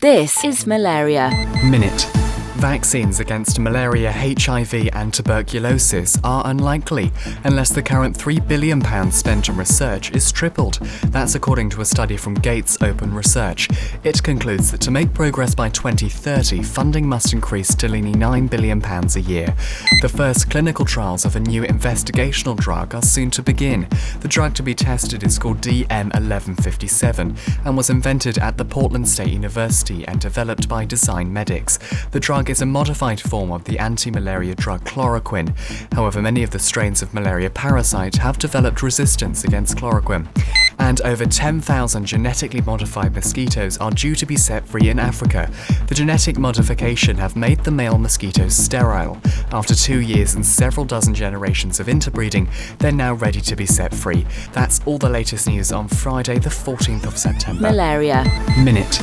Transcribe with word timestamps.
This 0.00 0.42
is 0.46 0.66
malaria. 0.66 1.28
Minute. 1.62 2.19
Vaccines 2.60 3.20
against 3.20 3.58
malaria, 3.58 4.12
HIV, 4.12 4.90
and 4.92 5.14
tuberculosis 5.14 6.18
are 6.22 6.42
unlikely 6.44 7.10
unless 7.44 7.70
the 7.70 7.80
current 7.80 8.18
£3 8.18 8.46
billion 8.46 8.82
spent 9.10 9.48
on 9.48 9.56
research 9.56 10.10
is 10.10 10.30
tripled. 10.30 10.74
That's 11.04 11.34
according 11.34 11.70
to 11.70 11.80
a 11.80 11.86
study 11.86 12.18
from 12.18 12.34
Gates 12.34 12.76
Open 12.82 13.14
Research. 13.14 13.70
It 14.04 14.22
concludes 14.22 14.70
that 14.72 14.82
to 14.82 14.90
make 14.90 15.14
progress 15.14 15.54
by 15.54 15.70
2030, 15.70 16.62
funding 16.62 17.08
must 17.08 17.32
increase 17.32 17.74
to 17.76 17.88
nearly 17.88 18.12
£9 18.12 18.50
billion 18.50 18.84
a 18.84 19.20
year. 19.20 19.54
The 20.02 20.10
first 20.10 20.50
clinical 20.50 20.84
trials 20.84 21.24
of 21.24 21.36
a 21.36 21.40
new 21.40 21.62
investigational 21.62 22.58
drug 22.58 22.94
are 22.94 23.00
soon 23.00 23.30
to 23.30 23.42
begin. 23.42 23.88
The 24.20 24.28
drug 24.28 24.52
to 24.56 24.62
be 24.62 24.74
tested 24.74 25.24
is 25.24 25.38
called 25.38 25.62
DM1157 25.62 27.38
and 27.64 27.76
was 27.76 27.88
invented 27.88 28.36
at 28.36 28.58
the 28.58 28.66
Portland 28.66 29.08
State 29.08 29.32
University 29.32 30.06
and 30.06 30.20
developed 30.20 30.68
by 30.68 30.84
DesignMedix. 30.84 32.10
The 32.10 32.20
drug 32.20 32.49
is 32.50 32.62
a 32.62 32.66
modified 32.66 33.20
form 33.20 33.52
of 33.52 33.64
the 33.64 33.78
anti 33.78 34.10
malaria 34.10 34.54
drug 34.56 34.84
chloroquine. 34.84 35.54
However, 35.94 36.20
many 36.20 36.42
of 36.42 36.50
the 36.50 36.58
strains 36.58 37.00
of 37.00 37.14
malaria 37.14 37.48
parasite 37.48 38.16
have 38.16 38.38
developed 38.38 38.82
resistance 38.82 39.44
against 39.44 39.76
chloroquine. 39.76 40.26
And 40.78 41.00
over 41.02 41.24
10,000 41.24 42.04
genetically 42.04 42.60
modified 42.62 43.14
mosquitoes 43.14 43.78
are 43.78 43.92
due 43.92 44.16
to 44.16 44.26
be 44.26 44.36
set 44.36 44.66
free 44.66 44.88
in 44.88 44.98
Africa. 44.98 45.50
The 45.86 45.94
genetic 45.94 46.38
modification 46.38 47.16
have 47.18 47.36
made 47.36 47.62
the 47.62 47.70
male 47.70 47.98
mosquitoes 47.98 48.56
sterile. 48.56 49.20
After 49.52 49.74
two 49.74 50.00
years 50.00 50.34
and 50.34 50.44
several 50.44 50.84
dozen 50.84 51.14
generations 51.14 51.78
of 51.78 51.88
interbreeding, 51.88 52.48
they're 52.78 52.90
now 52.90 53.14
ready 53.14 53.40
to 53.42 53.54
be 53.54 53.66
set 53.66 53.94
free. 53.94 54.26
That's 54.52 54.80
all 54.86 54.98
the 54.98 55.08
latest 55.08 55.46
news 55.46 55.70
on 55.70 55.86
Friday, 55.86 56.38
the 56.38 56.50
14th 56.50 57.06
of 57.06 57.16
September. 57.16 57.70
Malaria. 57.70 58.24
Minute. 58.64 59.00